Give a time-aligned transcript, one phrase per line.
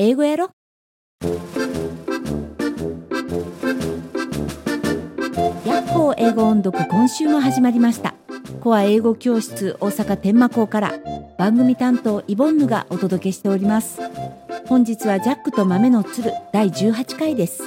[0.00, 0.50] 英語やろ？
[5.66, 8.14] やっほー英語音読今週も始まりました。
[8.60, 10.92] コア英語教室大阪天満校から
[11.36, 14.00] 番組担当イボンヌがお届けしております。
[14.68, 17.64] 本日はジャックと豆の鶴第18回です。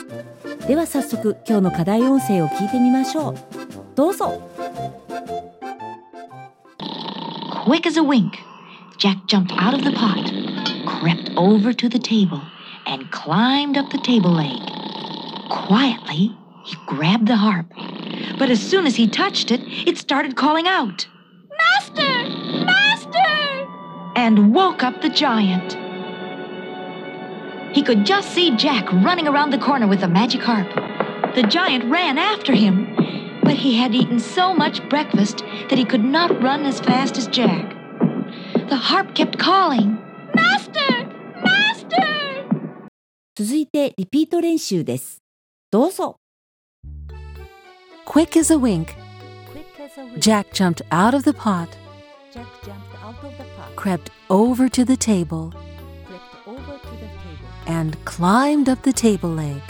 [0.69, 3.35] では早速今日の課題音声を聞いてみましょう。
[3.93, 4.41] どうぞ。
[7.65, 8.31] Quick as a wink,
[8.97, 10.31] Jack jumped out of the pot,
[11.01, 12.43] crept over to the table,
[12.85, 14.59] and climbed up the table leg.
[15.49, 17.65] Quietly, he grabbed the harp.
[18.37, 21.07] But as soon as he touched it, it started calling out,
[21.57, 22.29] Master!
[22.65, 23.67] Master!
[24.15, 25.75] and woke up the giant.
[27.75, 30.69] He could just see Jack running around the corner with the magic harp.
[31.33, 35.39] The giant ran after him, but he had eaten so much breakfast
[35.69, 37.75] that he could not run as fast as Jack.
[38.69, 40.00] The harp kept calling,
[43.40, 45.22] 続いてリピート練習です
[45.70, 46.16] どうぞ
[48.06, 48.94] Quick as a wink,
[50.18, 51.68] Jack jumped out of the pot,
[52.32, 55.52] Jack jumped out of the pot, crept over to the table,
[56.06, 59.60] crept over to the table, and climbed up the table leg.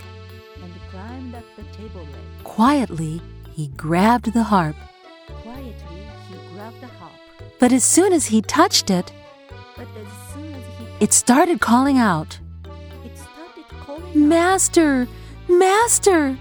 [0.63, 2.45] and climbed up the table leg.
[2.45, 3.23] Quietly,
[3.55, 4.77] he grabbed the harp,
[5.43, 5.73] Quietly,
[6.29, 7.13] he grabbed the harp,
[7.59, 9.11] but as soon as he touched it,
[9.77, 12.39] but as soon as he it started calling out,
[14.14, 15.08] Master!
[15.48, 16.38] Master!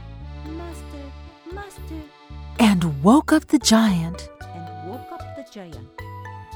[0.47, 1.03] Master,
[1.53, 2.03] Master,
[2.59, 4.29] and woke up the giant.
[4.55, 5.89] and woke up the giant.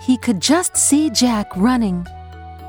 [0.03, 2.05] He could just see Jack running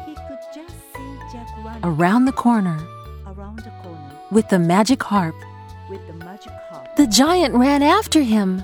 [0.06, 2.78] He could just see Jack running around the corner
[3.28, 5.36] around the corner with the magic harp.
[5.90, 6.96] with the magic harp.
[6.96, 8.64] The giant ran after him,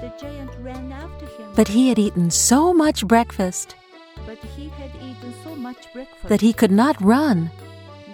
[0.00, 3.76] The giant ran after him, but he had eaten so much breakfast
[4.26, 7.50] but he had eaten so much breakfast that he could not run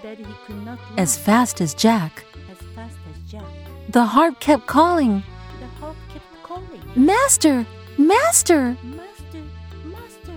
[0.04, 2.26] that he could not run as fast as Jack.
[2.52, 3.44] as fast as Jack.
[3.90, 5.24] The harp kept calling,
[5.60, 7.66] The harp kept calling, Master!
[7.98, 8.78] Master!
[8.84, 9.44] Master,
[9.86, 10.34] Master.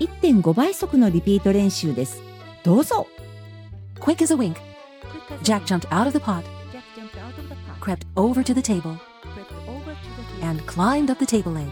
[0.00, 2.20] 1.5倍速のリピート練習です。
[2.64, 3.06] どうぞ。
[4.00, 4.56] Quick as a wink,
[5.42, 8.52] Jack jumped out of the pot, Jack jumped out of the pot, crept over to
[8.52, 11.70] the table, crept over to the table, and climbed up the table leg.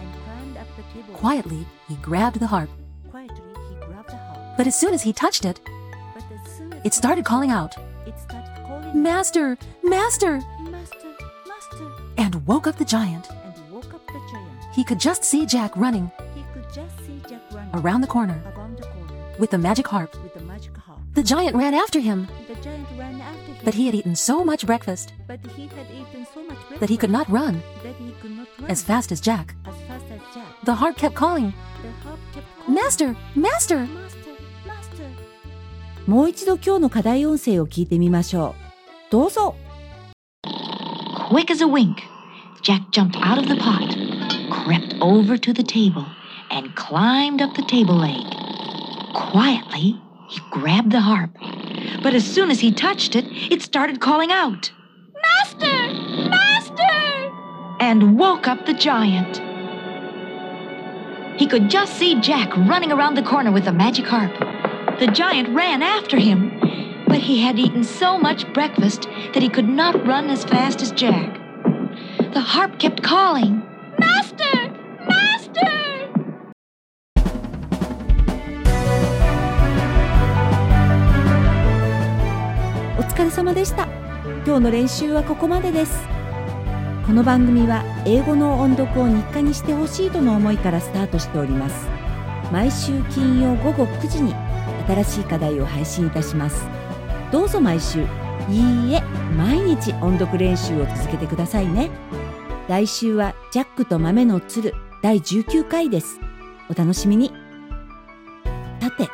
[0.00, 1.14] and climbed up the table.
[1.14, 2.68] Quietly, he grabbed the harp,
[4.57, 5.59] But as soon as he touched it,
[6.83, 7.75] it started calling out,
[8.93, 9.57] Master!
[9.83, 10.41] Master!
[12.17, 13.27] And woke up the giant.
[14.73, 16.11] He could just see Jack running
[17.73, 18.41] around the corner
[19.39, 20.15] with the magic harp.
[21.13, 22.27] The giant ran after him.
[23.63, 27.61] But he had eaten so much breakfast that he could not run
[28.67, 29.55] as fast as Jack.
[30.63, 31.53] The harp kept calling,
[32.67, 33.15] Master!
[33.35, 33.87] Master!
[36.06, 38.54] もう一度今日の課題音声を聞いてみましょ
[39.08, 39.12] う。
[39.12, 39.54] どうぞ。
[41.30, 41.96] Quick as a wink,
[42.62, 43.96] Jack jumped out of the pot,
[44.50, 46.04] crept over to the table,
[46.50, 48.24] and climbed up the table leg.
[49.14, 51.30] Quietly, he grabbed the harp.
[52.02, 54.72] But as soon as he touched it, it started calling out,
[55.22, 55.66] Master!
[56.28, 57.10] Master!
[57.80, 59.40] and woke up the giant.
[61.40, 64.32] He could just see Jack running around the corner with the magic harp.
[64.97, 66.57] The giant ran after him,
[67.05, 70.91] but he had eaten so much breakfast that he could not run as fast as
[70.93, 71.37] Jack.
[72.31, 73.61] The harp kept calling,
[73.99, 74.71] Master!
[75.05, 75.69] Master!
[82.97, 83.89] お疲れ様でした。
[84.45, 86.07] 今日の練習はここまでです。
[87.05, 91.85] この番組は英語の音読を日課にしてほしいとの思いからスタートしております。
[92.49, 94.44] 毎週金曜午後9時に
[94.87, 96.67] 新しい課題を配信いたします。
[97.31, 98.01] どうぞ毎週、
[98.49, 99.01] いいえ、
[99.37, 101.89] 毎日音読練習を続けてくださいね。
[102.67, 106.19] 来週はジャックと豆の鶴第19回です。
[106.69, 107.31] お楽しみに。
[108.79, 109.09] さて、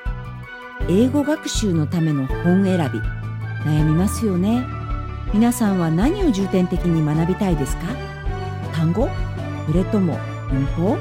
[0.90, 3.00] 英語学習のための本選び。
[3.70, 4.66] 悩みますよね
[5.34, 7.84] 皆さんは何を重点的に学びたいですか？
[8.74, 9.08] 単語？
[9.68, 10.18] それとも
[10.50, 10.98] 文法？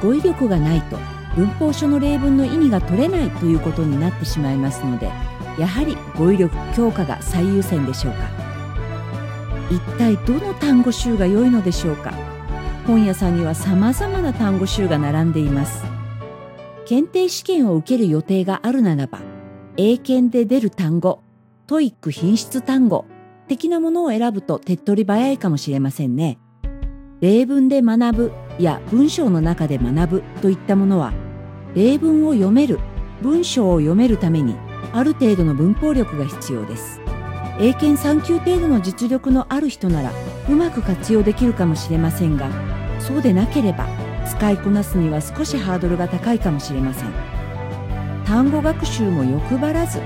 [0.00, 0.96] 語彙力がないと
[1.36, 5.10] 文法書の例文の意味が取れないということになってしまいますので
[5.58, 8.50] やはり語彙力強化が最優先でしょうか。
[9.70, 12.12] 一体どの単語集が良いのでしょうか。
[12.86, 15.84] 本屋さんには様々な単語集が並んでいます。
[16.86, 19.20] 検定試験を受ける予定があるならば
[19.76, 21.22] 英検で出る単語、
[21.66, 23.06] TOEIC 頻出単語
[23.46, 26.38] 的なものを選ぶと手っ取り早いかもしれませんね。
[27.20, 31.12] 例文で学ぶや文章の中で学ぶといったものは、
[31.74, 32.78] 例文を読める
[33.22, 34.56] 文章を読めるために
[34.92, 37.00] ある程度の文法力が必要です。
[37.60, 40.12] 英検3級程度の実力のある人なら
[40.48, 42.48] うまく活用できるかもしれませんが
[42.98, 43.86] そうでなければ
[44.26, 47.12] 使いこなすには少しハードルが高いかもしれません。
[48.24, 50.00] 単語学習も欲張らず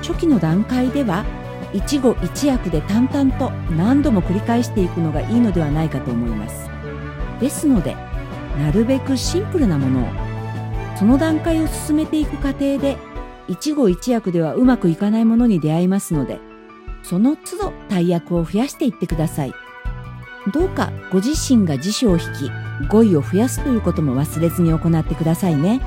[0.00, 1.24] 初期の段階では
[1.72, 6.70] 一語一訳で淡々と何度も繰り返していくのがいいのではないかと思います。
[7.40, 7.96] ですので
[8.58, 10.23] なるべくシンプルなものを
[10.96, 12.96] その段階を進めていく過程で
[13.48, 16.38] 一語一訳ではうまくいかないものに出会いますので
[17.02, 19.54] その都度大役を増やしていってください。
[20.52, 25.80] どうかご自身が辞書を引き語彙を増やすということも忘れずに行ってくださいね。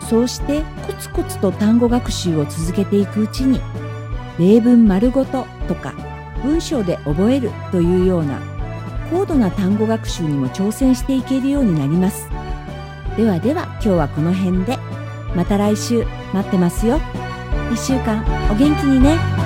[0.00, 3.60] そうしてコツコツと単語学習を続けていくうちに
[4.38, 5.94] 例文丸ごととか
[6.42, 8.40] 文章で覚えるというような
[9.10, 12.23] 高度な単語学習にも挑戦していけるようになります。
[13.16, 14.78] ではでは今日はこの辺で。
[15.34, 16.98] また来週待ってますよ。
[17.70, 19.43] 1週間お元気にね。